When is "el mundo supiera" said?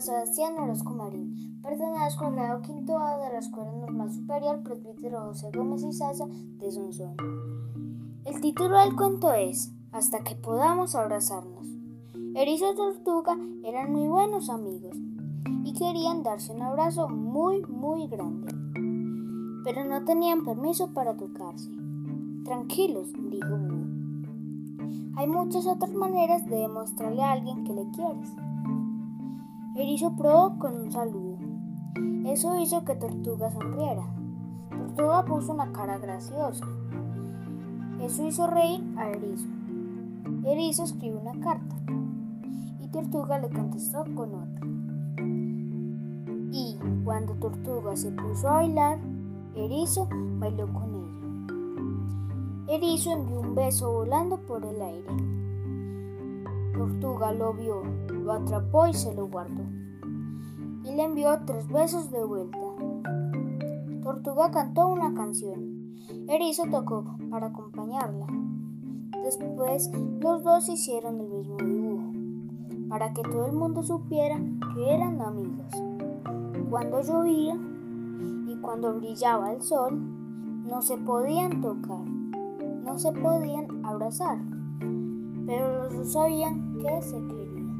73.46-74.40